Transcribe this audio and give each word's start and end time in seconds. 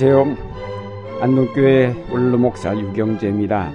안녕하세요. 0.00 0.36
안동교회 1.22 1.92
원로목사 2.12 2.78
유경재입니다. 2.78 3.72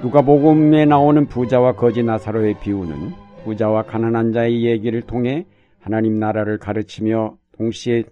누가복음에 0.00 0.86
나오는 0.86 1.26
부자와 1.26 1.72
거지 1.72 2.02
나사로의 2.02 2.58
비유는 2.60 3.12
부자와 3.44 3.82
가난한 3.82 4.32
자의 4.32 4.64
얘기를 4.64 5.02
통해 5.02 5.44
하나님 5.80 6.18
나라를 6.18 6.56
가르치며 6.56 7.36
동시에 7.58 8.04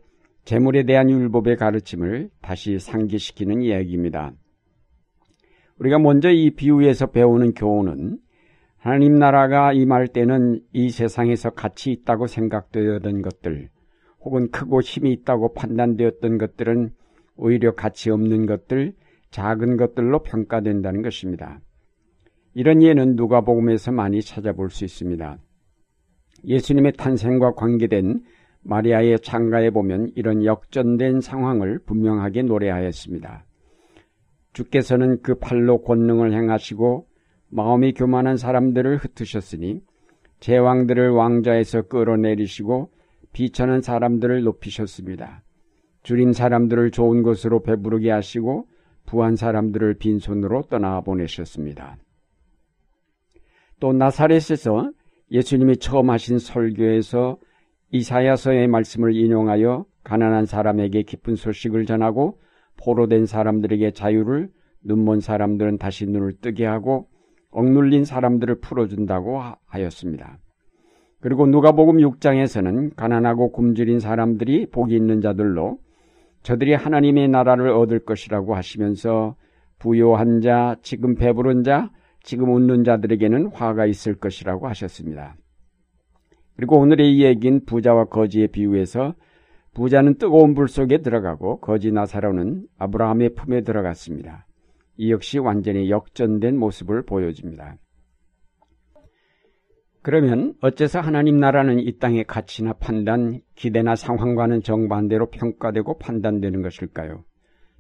재물에 0.44 0.82
대한 0.82 1.08
율법의 1.08 1.56
가르침을 1.56 2.28
다시 2.42 2.78
상기시키는 2.78 3.62
이야기입니다. 3.62 4.32
우리가 5.78 5.98
먼저 5.98 6.28
이 6.28 6.50
비유에서 6.50 7.06
배우는 7.12 7.54
교훈은 7.54 8.18
하나님 8.76 9.14
나라가 9.18 9.72
임할 9.72 10.08
때는 10.08 10.60
이 10.74 10.90
세상에서 10.90 11.48
가치 11.50 11.92
있다고 11.92 12.26
생각되었던 12.26 13.22
것들, 13.22 13.70
혹은 14.20 14.50
크고 14.50 14.80
힘이 14.80 15.12
있다고 15.12 15.54
판단되었던 15.54 16.38
것들은 16.38 16.90
오히려 17.36 17.74
가치 17.74 18.10
없는 18.10 18.46
것들, 18.46 18.94
작은 19.30 19.76
것들로 19.76 20.22
평가된다는 20.22 21.02
것입니다. 21.02 21.60
이런 22.54 22.82
예는 22.82 23.14
누가복음에서 23.14 23.92
많이 23.92 24.20
찾아볼 24.20 24.70
수 24.70 24.84
있습니다. 24.84 25.38
예수님의 26.44 26.92
탄생과 26.94 27.52
관계된 27.52 28.22
마리아의 28.62 29.20
창가에 29.20 29.70
보면 29.70 30.10
이런 30.16 30.44
역전된 30.44 31.20
상황을 31.20 31.78
분명하게 31.86 32.42
노래하였습니다. 32.42 33.44
주께서는 34.52 35.22
그 35.22 35.36
팔로 35.36 35.82
권능을 35.82 36.32
행하시고 36.32 37.06
마음이 37.50 37.92
교만한 37.92 38.36
사람들을 38.36 38.98
흩으셨으니 38.98 39.82
제왕들을 40.40 41.10
왕자에서 41.10 41.82
끌어내리시고 41.82 42.90
비천한 43.38 43.82
사람들을 43.82 44.42
높이셨습니다. 44.42 45.44
줄인 46.02 46.32
사람들을 46.32 46.90
좋은 46.90 47.22
곳으로 47.22 47.62
배부르게 47.62 48.10
하시고 48.10 48.66
부한 49.06 49.36
사람들을 49.36 49.94
빈손으로 49.94 50.62
떠나 50.62 51.00
보내셨습니다. 51.02 51.98
또 53.78 53.92
나사렛에서 53.92 54.90
예수님이 55.30 55.76
처음 55.76 56.10
하신 56.10 56.40
설교에서 56.40 57.38
이사야서의 57.92 58.66
말씀을 58.66 59.14
인용하여 59.14 59.86
가난한 60.02 60.46
사람에게 60.46 61.04
기쁜 61.04 61.36
소식을 61.36 61.86
전하고 61.86 62.40
포로된 62.76 63.26
사람들에게 63.26 63.92
자유를 63.92 64.48
눈먼 64.82 65.20
사람들은 65.20 65.78
다시 65.78 66.06
눈을 66.06 66.40
뜨게 66.40 66.66
하고 66.66 67.08
억눌린 67.52 68.04
사람들을 68.04 68.58
풀어준다고 68.62 69.40
하였습니다. 69.64 70.38
그리고 71.20 71.46
누가복음 71.46 71.96
6장에서는 71.96 72.94
가난하고 72.94 73.50
굶주린 73.50 73.98
사람들이 73.98 74.66
복이 74.70 74.94
있는 74.94 75.20
자들로 75.20 75.78
저들이 76.42 76.74
하나님의 76.74 77.28
나라를 77.28 77.70
얻을 77.70 78.00
것이라고 78.00 78.54
하시면서 78.54 79.34
부요한 79.78 80.40
자, 80.40 80.76
지금 80.82 81.16
배부른 81.16 81.64
자, 81.64 81.90
지금 82.22 82.54
웃는 82.54 82.84
자들에게는 82.84 83.48
화가 83.52 83.86
있을 83.86 84.14
것이라고 84.14 84.68
하셨습니다. 84.68 85.36
그리고 86.56 86.78
오늘의 86.78 87.12
이 87.12 87.24
얘기는 87.24 87.64
부자와 87.64 88.06
거지의 88.06 88.48
비유에서 88.48 89.14
부자는 89.74 90.18
뜨거운 90.18 90.54
불 90.54 90.68
속에 90.68 90.98
들어가고 90.98 91.60
거지 91.60 91.92
나사로는 91.92 92.66
아브라함의 92.78 93.34
품에 93.34 93.60
들어갔습니다. 93.60 94.46
이 94.96 95.12
역시 95.12 95.38
완전히 95.38 95.90
역전된 95.90 96.58
모습을 96.58 97.02
보여줍니다. 97.02 97.76
그러면 100.08 100.54
어째서 100.62 101.00
하나님 101.00 101.36
나라는 101.36 101.80
이 101.80 101.98
땅의 101.98 102.24
가치나 102.24 102.72
판단, 102.72 103.42
기대나 103.56 103.94
상황과는 103.94 104.62
정반대로 104.62 105.28
평가되고 105.28 105.98
판단되는 105.98 106.62
것일까요? 106.62 107.24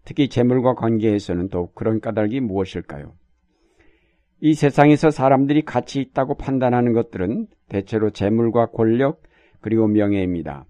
특히 0.04 0.28
재물과 0.28 0.74
관계에서는 0.74 1.48
더욱 1.48 1.74
그런 1.74 2.00
까닭이 2.00 2.40
무엇일까요? 2.40 3.14
이 4.42 4.52
세상에서 4.52 5.08
사람들이 5.08 5.62
가치 5.62 6.02
있다고 6.02 6.34
판단하는 6.34 6.92
것들은 6.92 7.46
대체로 7.70 8.10
재물과 8.10 8.72
권력 8.72 9.22
그리고 9.62 9.86
명예입니다. 9.86 10.66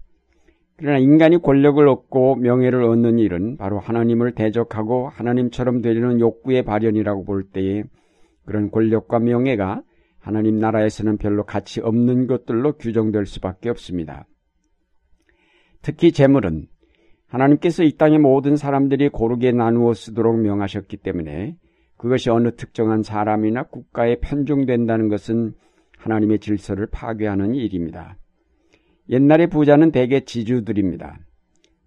그러나 0.77 0.97
인간이 0.97 1.41
권력을 1.41 1.85
얻고 1.85 2.35
명예를 2.35 2.85
얻는 2.85 3.19
일은 3.19 3.57
바로 3.57 3.79
하나님을 3.79 4.31
대적하고 4.31 5.09
하나님처럼 5.09 5.81
되려는 5.81 6.21
욕구의 6.21 6.63
발현이라고 6.63 7.25
볼 7.25 7.43
때에 7.43 7.83
그런 8.45 8.71
권력과 8.71 9.19
명예가 9.19 9.83
하나님 10.19 10.59
나라에서는 10.59 11.17
별로 11.17 11.43
가치 11.45 11.81
없는 11.81 12.27
것들로 12.27 12.73
규정될 12.73 13.25
수밖에 13.25 13.69
없습니다. 13.69 14.25
특히 15.81 16.11
재물은 16.11 16.67
하나님께서 17.27 17.83
이 17.83 17.95
땅의 17.95 18.19
모든 18.19 18.55
사람들이 18.55 19.09
고르게 19.09 19.51
나누어 19.51 19.93
쓰도록 19.93 20.39
명하셨기 20.39 20.97
때문에 20.97 21.55
그것이 21.95 22.29
어느 22.29 22.55
특정한 22.55 23.03
사람이나 23.03 23.63
국가에 23.63 24.19
편중된다는 24.19 25.09
것은 25.09 25.53
하나님의 25.97 26.39
질서를 26.39 26.87
파괴하는 26.87 27.55
일입니다. 27.55 28.17
옛날의 29.09 29.47
부자는 29.47 29.91
대개 29.91 30.21
지주들입니다. 30.21 31.19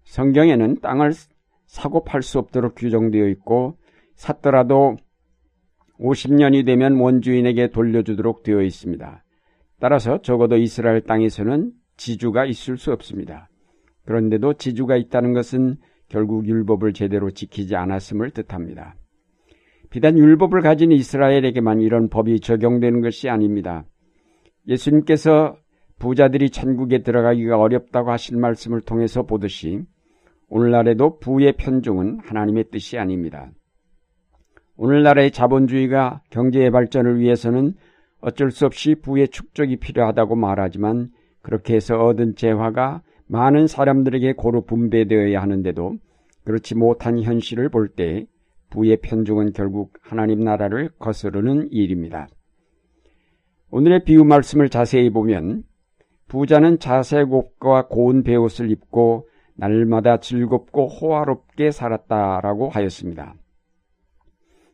성경에는 0.03 0.81
땅을 0.81 1.13
사고 1.65 2.03
팔 2.03 2.21
수 2.21 2.37
없도록 2.39 2.75
규정되어 2.75 3.27
있고 3.29 3.77
샀더라도 4.15 4.97
50년이 6.03 6.65
되면 6.65 6.97
원주인에게 6.97 7.69
돌려주도록 7.69 8.43
되어 8.43 8.61
있습니다. 8.61 9.23
따라서 9.79 10.21
적어도 10.21 10.57
이스라엘 10.57 11.01
땅에서는 11.01 11.71
지주가 11.95 12.45
있을 12.45 12.77
수 12.77 12.91
없습니다. 12.91 13.49
그런데도 14.05 14.55
지주가 14.55 14.97
있다는 14.97 15.33
것은 15.33 15.77
결국 16.09 16.45
율법을 16.45 16.91
제대로 16.93 17.31
지키지 17.31 17.75
않았음을 17.75 18.31
뜻합니다. 18.31 18.95
비단 19.89 20.17
율법을 20.17 20.61
가진 20.61 20.91
이스라엘에게만 20.91 21.81
이런 21.81 22.09
법이 22.09 22.41
적용되는 22.41 23.01
것이 23.01 23.29
아닙니다. 23.29 23.85
예수님께서 24.67 25.55
부자들이 25.99 26.49
천국에 26.49 27.03
들어가기가 27.03 27.57
어렵다고 27.57 28.11
하신 28.11 28.39
말씀을 28.41 28.81
통해서 28.81 29.23
보듯이 29.23 29.81
오늘날에도 30.49 31.19
부의 31.19 31.53
편중은 31.53 32.19
하나님의 32.23 32.65
뜻이 32.71 32.97
아닙니다. 32.97 33.51
오늘날의 34.83 35.31
자본주의가 35.31 36.23
경제의 36.29 36.69
발전을 36.69 37.17
위해서는 37.17 37.73
어쩔 38.19 38.51
수 38.51 38.65
없이 38.65 38.95
부의 38.95 39.29
축적이 39.29 39.77
필요하다고 39.77 40.35
말하지만 40.35 41.09
그렇게 41.41 41.75
해서 41.75 41.95
얻은 42.03 42.35
재화가 42.35 43.01
많은 43.27 43.67
사람들에게 43.67 44.33
고루 44.33 44.65
분배되어야 44.65 45.41
하는데도 45.41 45.95
그렇지 46.43 46.75
못한 46.75 47.21
현실을 47.23 47.69
볼 47.69 47.95
때 47.95 48.25
부의 48.71 48.97
편중은 48.97 49.53
결국 49.53 49.93
하나님 50.01 50.43
나라를 50.43 50.89
거스르는 50.99 51.69
일입니다. 51.71 52.27
오늘의 53.71 54.03
비유 54.03 54.25
말씀을 54.25 54.67
자세히 54.67 55.09
보면 55.09 55.63
부자는 56.27 56.79
자세곱과 56.79 57.87
고운 57.87 58.23
베옷을 58.23 58.69
입고 58.69 59.29
날마다 59.55 60.17
즐겁고 60.17 60.89
호화롭게 60.89 61.71
살았다라고 61.71 62.67
하였습니다. 62.67 63.35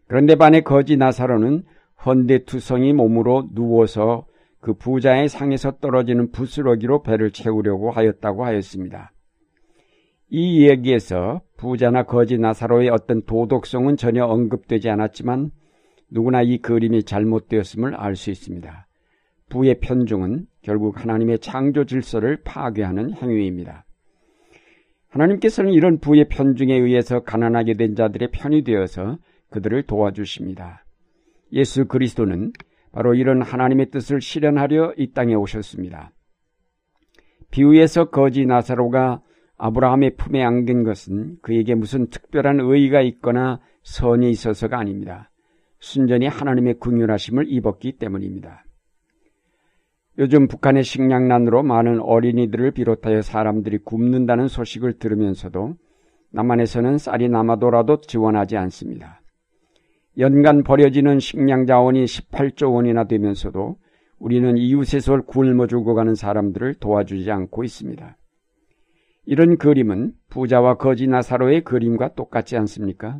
그런데 0.09 0.35
반해 0.35 0.61
거지 0.61 0.97
나사로는 0.97 1.63
헌대투성이 2.03 2.93
몸으로 2.93 3.47
누워서 3.53 4.25
그 4.59 4.73
부자의 4.73 5.29
상에서 5.29 5.77
떨어지는 5.77 6.31
부스러기로 6.31 7.03
배를 7.03 7.29
채우려고 7.29 7.91
하였다고 7.91 8.43
하였습니다. 8.43 9.11
이 10.31 10.57
이야기에서 10.57 11.41
부자나 11.57 12.03
거지 12.03 12.39
나사로의 12.39 12.89
어떤 12.89 13.21
도덕성은 13.21 13.97
전혀 13.97 14.25
언급되지 14.25 14.89
않았지만 14.89 15.51
누구나 16.09 16.41
이 16.41 16.57
그림이 16.57 17.03
잘못되었음을 17.03 17.93
알 17.93 18.15
수 18.15 18.31
있습니다. 18.31 18.87
부의 19.49 19.79
편중은 19.79 20.47
결국 20.63 20.99
하나님의 20.99 21.37
창조 21.37 21.85
질서를 21.85 22.41
파괴하는 22.43 23.13
행위입니다. 23.13 23.85
하나님께서는 25.09 25.71
이런 25.71 25.99
부의 25.99 26.29
편중에 26.29 26.73
의해서 26.73 27.19
가난하게 27.19 27.75
된 27.75 27.93
자들의 27.93 28.29
편이 28.31 28.63
되어서 28.63 29.19
그들을 29.49 29.83
도와주십니다. 29.83 30.85
예수 31.51 31.85
그리스도는 31.85 32.53
바로 32.91 33.13
이런 33.13 33.41
하나님의 33.41 33.91
뜻을 33.91 34.21
실현하려 34.21 34.93
이 34.97 35.11
땅에 35.13 35.35
오셨습니다. 35.35 36.11
비유에서 37.51 38.09
거지 38.09 38.45
나사로가 38.45 39.21
아브라함의 39.57 40.15
품에 40.15 40.43
안긴 40.43 40.83
것은 40.83 41.37
그에게 41.41 41.75
무슨 41.75 42.09
특별한 42.09 42.59
의의가 42.61 43.01
있거나 43.01 43.59
선이 43.83 44.29
있어서가 44.29 44.79
아닙니다. 44.79 45.29
순전히 45.79 46.27
하나님의 46.27 46.79
궁휼하심을 46.79 47.45
입었기 47.49 47.97
때문입니다. 47.97 48.63
요즘 50.17 50.47
북한의 50.47 50.83
식량난으로 50.83 51.63
많은 51.63 52.01
어린이들을 52.01 52.71
비롯하여 52.71 53.21
사람들이 53.21 53.79
굶는다는 53.79 54.47
소식을 54.47 54.99
들으면서도 54.99 55.75
남한에서는 56.31 56.97
쌀이 56.97 57.29
남아도라도 57.29 58.01
지원하지 58.01 58.57
않습니다. 58.57 59.18
연간 60.19 60.63
버려지는 60.63 61.19
식량 61.19 61.65
자원이 61.65 62.03
18조 62.03 62.73
원이나 62.73 63.05
되면서도 63.05 63.77
우리는 64.19 64.57
이웃에서 64.57 65.21
굶어 65.21 65.65
죽어가는 65.65 66.13
사람들을 66.13 66.75
도와주지 66.75 67.31
않고 67.31 67.63
있습니다. 67.63 68.17
이런 69.25 69.57
그림은 69.57 70.11
부자와 70.29 70.75
거지 70.75 71.07
나사로의 71.07 71.63
그림과 71.63 72.15
똑같지 72.15 72.57
않습니까? 72.57 73.19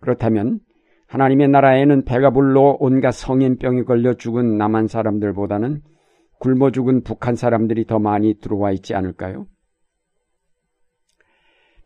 그렇다면 0.00 0.60
하나님의 1.08 1.48
나라에는 1.48 2.04
배가 2.04 2.30
불러 2.30 2.76
온갖 2.80 3.10
성인병이 3.10 3.84
걸려 3.84 4.14
죽은 4.14 4.56
남한 4.56 4.86
사람들보다는 4.86 5.82
굶어 6.38 6.70
죽은 6.70 7.02
북한 7.02 7.34
사람들이 7.34 7.84
더 7.84 7.98
많이 7.98 8.38
들어와 8.40 8.70
있지 8.72 8.94
않을까요? 8.94 9.46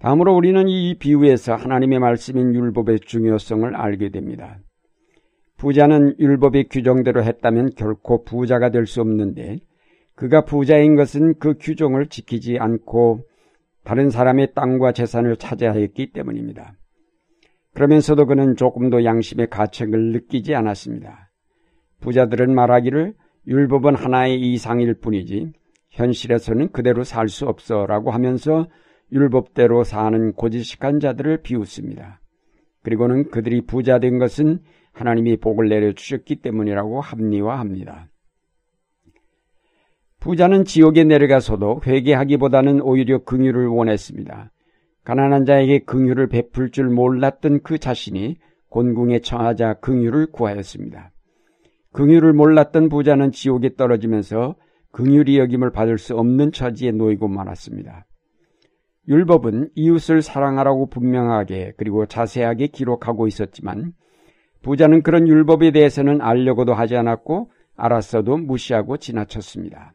다음으로 0.03 0.35
우리는 0.35 0.69
이 0.69 0.97
비유에서 0.99 1.55
하나님의 1.55 2.01
말씀인 2.01 2.57
율법의 2.57 3.01
중요성을 3.07 3.73
알게 3.77 4.11
됩니다. 4.11 4.59
부자는 5.59 6.17
율법의 6.19 6.71
규정대로 6.71 7.23
했다면 7.23 7.71
결코 7.77 8.25
부자가 8.25 8.71
될 8.71 8.85
수 8.85 9.01
없는데 9.01 9.61
그가 10.17 10.45
부자인 10.45 10.97
것은 10.97 11.39
그 11.39 11.55
규정을 11.57 12.09
지키지 12.09 12.59
않고 12.59 13.21
다른 13.85 14.11
사람의 14.11 14.55
땅과 14.57 14.91
재산을 14.91 15.37
차지하였기 15.37 16.11
때문입니다. 16.11 16.75
그러면서도 17.75 18.27
그는 18.27 18.57
조금도 18.57 19.05
양심의 19.05 19.51
가책을 19.51 20.11
느끼지 20.11 20.57
않았습니다. 20.57 21.31
부자들은 22.01 22.53
말하기를 22.53 23.15
율법은 23.47 23.95
하나의 23.95 24.41
이상일 24.41 24.95
뿐이지 24.95 25.53
현실에서는 25.91 26.73
그대로 26.73 27.05
살 27.05 27.29
수 27.29 27.47
없어라고 27.47 28.11
하면서 28.11 28.67
율법대로 29.13 29.85
사는 29.85 30.33
고지식한 30.33 31.01
자들을 31.01 31.43
비웃습니다. 31.43 32.21
그리고는 32.83 33.31
그들이 33.31 33.67
부자 33.67 33.99
된 33.99 34.19
것은 34.19 34.61
하나님이 34.93 35.37
복을 35.37 35.69
내려주셨기 35.69 36.37
때문이라고 36.37 37.01
합리화합니다. 37.01 38.09
부자는 40.21 40.65
지옥에 40.65 41.05
내려가서도 41.05 41.83
회개하기보다는 41.85 42.81
오히려 42.81 43.19
긍휼을 43.25 43.67
원했습니다. 43.67 44.53
가난한 45.05 45.45
자에게 45.45 45.81
긍휼을 45.81 46.29
베풀 46.29 46.71
줄 46.71 46.89
몰랐던 46.89 47.63
그 47.63 47.79
자신이 47.79 48.37
곤궁에 48.69 49.19
처하자 49.19 49.75
긍휼을 49.81 50.31
구하였습니다. 50.31 51.11
긍휼을 51.93 52.33
몰랐던 52.33 52.89
부자는 52.89 53.33
지옥에 53.33 53.75
떨어지면서 53.75 54.55
긍휼이 54.93 55.39
여김을 55.39 55.73
받을 55.73 55.99
수 55.99 56.17
없는 56.17 56.53
처지에 56.53 56.93
놓이고 56.93 57.29
말았습니다. 57.29 58.07
율법은 59.09 59.71
이웃을 59.75 60.23
사랑하라고 60.23 60.87
분명하게 60.87 61.75
그리고 61.77 62.07
자세하게 62.07 62.69
기록하고 62.69 63.27
있었지만 63.27 63.93
부자는 64.63 65.03
그런 65.03 65.27
율법에 65.27 65.73
대해서는 65.73 66.21
알려고도 66.21 66.73
하지 66.73 66.97
않았고 66.97 67.51
알았어도 67.77 68.37
무시하고 68.37 68.97
지나쳤습니다. 68.97 69.95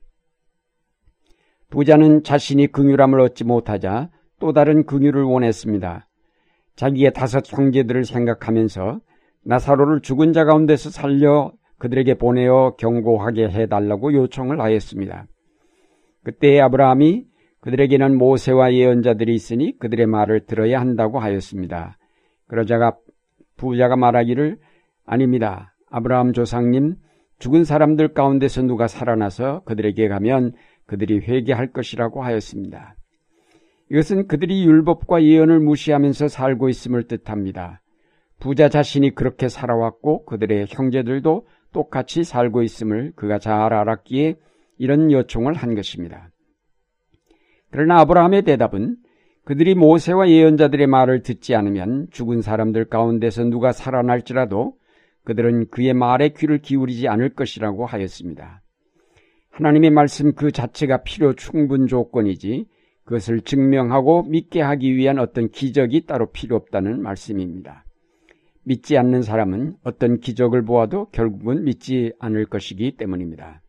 부자는 1.69 2.23
자신이 2.23 2.67
긍휼함을 2.67 3.19
얻지 3.21 3.45
못하자 3.45 4.09
또 4.39 4.53
다른 4.53 4.85
긍휼을 4.85 5.23
원했습니다. 5.23 6.07
자기의 6.75 7.13
다섯 7.13 7.51
형제들을 7.51 8.05
생각하면서 8.05 8.99
나사로를 9.43 10.01
죽은 10.01 10.33
자 10.33 10.43
가운데서 10.45 10.89
살려 10.89 11.53
그들에게 11.79 12.15
보내어 12.15 12.75
경고하게 12.77 13.49
해달라고 13.49 14.13
요청을 14.13 14.59
하였습니다. 14.61 15.27
그때 16.23 16.59
아브라함이 16.59 17.25
그들에게는 17.61 18.17
모세와 18.17 18.73
예언자들이 18.73 19.33
있으니 19.33 19.77
그들의 19.79 20.05
말을 20.07 20.45
들어야 20.45 20.79
한다고 20.79 21.19
하였습니다. 21.19 21.97
그러자가 22.47 22.95
부자가 23.57 23.95
말하기를 23.95 24.57
아닙니다. 25.05 25.73
아브라함 25.89 26.33
조상님 26.33 26.95
죽은 27.39 27.63
사람들 27.63 28.13
가운데서 28.13 28.63
누가 28.63 28.87
살아나서 28.87 29.61
그들에게 29.65 30.07
가면 30.07 30.53
그들이 30.85 31.19
회개할 31.19 31.71
것이라고 31.71 32.23
하였습니다. 32.23 32.95
이것은 33.91 34.27
그들이 34.27 34.65
율법과 34.65 35.23
예언을 35.23 35.59
무시하면서 35.59 36.27
살고 36.27 36.69
있음을 36.69 37.07
뜻합니다. 37.07 37.81
부자 38.39 38.69
자신이 38.69 39.15
그렇게 39.15 39.49
살아왔고 39.49 40.25
그들의 40.25 40.67
형제들도 40.69 41.47
똑같이 41.73 42.23
살고 42.23 42.63
있음을 42.63 43.13
그가 43.15 43.39
잘 43.39 43.73
알았기에 43.73 44.35
이런 44.77 45.11
요청을 45.11 45.53
한 45.53 45.75
것입니다. 45.75 46.29
그러나 47.77 47.99
아브라함의 47.99 48.41
대답은 48.41 48.95
그들이 49.45 49.75
모세와 49.75 50.29
예언자들의 50.29 50.87
말을 50.87 51.21
듣지 51.21 51.53
않으면 51.53 52.07
죽은 52.09 52.41
사람들 52.41 52.85
가운데서 52.85 53.43
누가 53.43 53.71
살아날지라도 53.71 54.73
그들은 55.25 55.69
그의 55.69 55.93
말에 55.93 56.29
귀를 56.29 56.57
기울이지 56.57 57.07
않을 57.07 57.35
것이라고 57.35 57.85
하였습니다. 57.85 58.63
하나님의 59.51 59.91
말씀 59.91 60.33
그 60.33 60.51
자체가 60.51 61.03
필요 61.03 61.35
충분 61.35 61.85
조건이지 61.85 62.65
그것을 63.03 63.41
증명하고 63.41 64.23
믿게 64.23 64.59
하기 64.59 64.95
위한 64.95 65.19
어떤 65.19 65.47
기적이 65.51 66.07
따로 66.07 66.31
필요 66.31 66.55
없다는 66.55 67.03
말씀입니다. 67.03 67.85
믿지 68.63 68.97
않는 68.97 69.21
사람은 69.21 69.75
어떤 69.83 70.19
기적을 70.19 70.65
보아도 70.65 71.11
결국은 71.11 71.63
믿지 71.63 72.11
않을 72.17 72.47
것이기 72.47 72.97
때문입니다. 72.97 73.61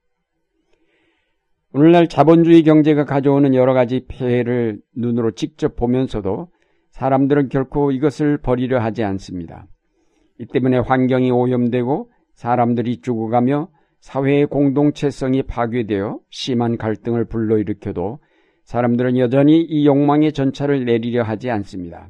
오늘날 1.75 2.09
자본주의 2.09 2.63
경제가 2.63 3.05
가져오는 3.05 3.55
여러 3.55 3.75
가지 3.75 4.07
폐해를 4.09 4.81
눈으로 4.97 5.33
직접 5.33 5.77
보면서도 5.77 6.49
사람들은 6.93 7.51
결코 7.51 7.93
이것을 7.93 8.39
버리려 8.39 8.81
하지 8.81 9.05
않습니다. 9.05 9.67
이 10.39 10.47
때문에 10.47 10.79
환경이 10.79 11.31
오염되고 11.31 12.11
사람들이 12.35 13.03
죽어가며 13.03 13.69
사회의 14.01 14.47
공동체성이 14.47 15.43
파괴되어 15.43 16.21
심한 16.31 16.79
갈등을 16.79 17.27
불러일으켜도 17.27 18.19
사람들은 18.65 19.19
여전히 19.19 19.61
이 19.61 19.87
욕망의 19.87 20.33
전차를 20.33 20.87
내리려 20.87 21.23
하지 21.23 21.51
않습니다. 21.51 22.09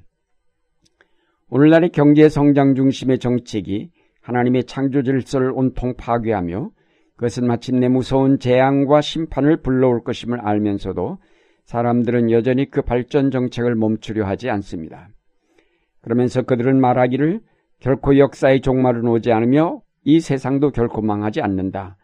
오늘날의 1.51 1.91
경제 1.91 2.29
성장 2.29 2.77
중심의 2.77 3.19
정책이 3.19 3.91
하나님의 4.21 4.65
창조 4.65 5.03
질서를 5.03 5.51
온통 5.51 5.95
파괴하며 5.97 6.71
그것은 7.19 7.49
마침내 7.49 7.89
무서운 7.89 8.39
재앙과 8.39 9.01
심판을 9.01 9.57
불러올 9.57 10.05
것임을 10.05 10.41
알면서도 10.41 11.19
사람들은 11.65 12.31
여전히 12.31 12.71
그 12.71 12.81
발전 12.81 13.33
정책을 13.33 13.75
멈추려 13.75 14.25
하지 14.25 14.49
않습니다. 14.49 15.09
그러면서 16.01 16.43
그들은 16.43 16.81
말하기를 16.81 17.41
결코 17.81 18.17
역사의 18.19 18.61
종말은 18.61 19.07
오지 19.09 19.33
않으며 19.33 19.83
이 20.05 20.21
세상도 20.21 20.71
결코 20.71 21.03
망하지 21.03 21.41
않는다. 21.41 21.97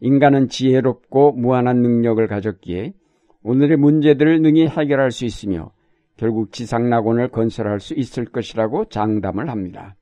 인간은 0.00 0.48
지혜롭고 0.48 1.32
무한한 1.32 1.82
능력을 1.82 2.26
가졌기에 2.26 2.94
오늘의 3.42 3.76
문제들을 3.76 4.40
능히 4.40 4.66
해결할 4.66 5.10
수 5.10 5.26
있으며 5.26 5.70
결국 6.16 6.50
지상낙원을 6.50 7.28
건설할 7.28 7.78
수 7.78 7.92
있을 7.92 8.24
것이라고 8.24 8.86
장담을 8.86 9.50
합니다. 9.50 9.96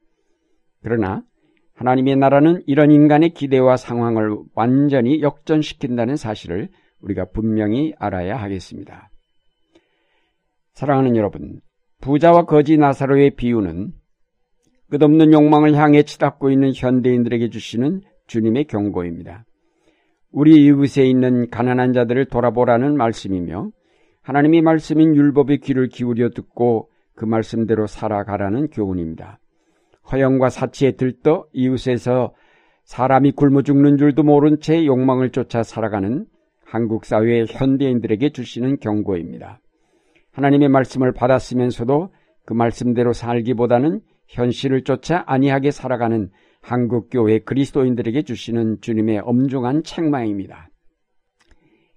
그러나 0.81 1.25
하나님의 1.81 2.17
나라는 2.17 2.63
이런 2.67 2.91
인간의 2.91 3.31
기대와 3.31 3.79
상황을 3.79 4.37
완전히 4.55 5.23
역전시킨다는 5.23 6.17
사실을 6.17 6.69
우리가 7.01 7.29
분명히 7.33 7.95
알아야 7.99 8.37
하겠습니다. 8.37 9.09
사랑하는 10.75 11.17
여러분, 11.17 11.61
부자와 12.03 12.45
거지 12.45 12.77
나사로의 12.77 13.31
비유는 13.31 13.93
끝없는 14.91 15.33
욕망을 15.33 15.75
향해 15.75 16.03
치닫고 16.03 16.51
있는 16.51 16.73
현대인들에게 16.75 17.49
주시는 17.49 18.03
주님의 18.27 18.65
경고입니다. 18.65 19.47
우리 20.33 20.63
이웃에 20.67 21.07
있는 21.07 21.49
가난한 21.49 21.95
자들을 21.95 22.27
돌아보라는 22.27 22.95
말씀이며 22.99 23.71
하나님의 24.21 24.61
말씀인 24.61 25.17
율법의 25.17 25.61
귀를 25.61 25.89
기울여 25.89 26.29
듣고 26.31 26.91
그 27.15 27.25
말씀대로 27.25 27.87
살아가라는 27.87 28.69
교훈입니다. 28.69 29.39
허영과 30.11 30.51
사치에 30.51 30.93
들떠 30.93 31.47
이웃에서 31.53 32.35
사람이 32.85 33.33
굶어 33.33 33.63
죽는 33.63 33.99
줄도 33.99 34.23
모른 34.23 34.59
채 34.61 34.85
욕망을 34.85 35.31
쫓아 35.31 35.63
살아가는 35.63 36.27
한국 36.65 37.05
사회의 37.05 37.47
현대인들에게 37.49 38.31
주시는 38.31 38.79
경고입니다. 38.79 39.61
하나님의 40.33 40.69
말씀을 40.69 41.13
받았으면서도 41.13 42.13
그 42.45 42.53
말씀대로 42.53 43.13
살기보다는 43.13 44.01
현실을 44.29 44.83
쫓아 44.83 45.25
안이하게 45.27 45.71
살아가는 45.71 46.31
한국 46.63 47.09
교회 47.11 47.39
그리스도인들에게 47.39 48.23
주시는 48.23 48.79
주님의 48.81 49.21
엄중한 49.21 49.83
책망입니다. 49.83 50.69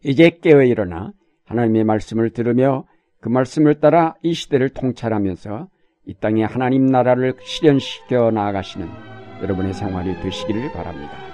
이제 0.04 0.30
깨어 0.42 0.64
일어나 0.64 1.12
하나님의 1.46 1.84
말씀을 1.84 2.32
들으며 2.32 2.86
그 3.20 3.30
말씀을 3.30 3.80
따라 3.80 4.16
이 4.22 4.34
시대를 4.34 4.70
통찰하면서 4.70 5.70
이 6.06 6.14
땅에 6.14 6.44
하나님 6.44 6.86
나라를 6.86 7.36
실현시켜 7.42 8.32
나아가시는 8.32 8.90
여러분의 9.42 9.74
생활이 9.74 10.20
되시기를 10.22 10.72
바랍니다. 10.74 11.33